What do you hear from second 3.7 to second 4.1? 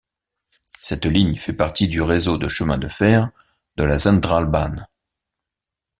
de la